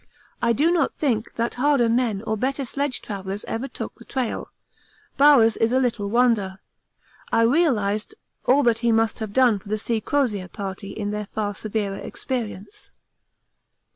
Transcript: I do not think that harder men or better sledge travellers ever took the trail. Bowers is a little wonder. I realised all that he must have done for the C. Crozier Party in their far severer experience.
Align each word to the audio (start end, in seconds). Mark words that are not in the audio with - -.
I 0.41 0.51
do 0.51 0.71
not 0.71 0.95
think 0.95 1.35
that 1.35 1.53
harder 1.61 1.87
men 1.87 2.23
or 2.23 2.35
better 2.35 2.65
sledge 2.65 3.03
travellers 3.03 3.45
ever 3.47 3.67
took 3.67 3.93
the 3.99 4.03
trail. 4.05 4.49
Bowers 5.15 5.57
is 5.57 5.71
a 5.71 5.77
little 5.77 6.09
wonder. 6.09 6.57
I 7.31 7.43
realised 7.43 8.15
all 8.45 8.63
that 8.63 8.79
he 8.79 8.91
must 8.91 9.19
have 9.19 9.31
done 9.31 9.59
for 9.59 9.69
the 9.69 9.77
C. 9.77 10.01
Crozier 10.01 10.47
Party 10.47 10.89
in 10.89 11.11
their 11.11 11.27
far 11.35 11.53
severer 11.53 11.99
experience. 11.99 12.89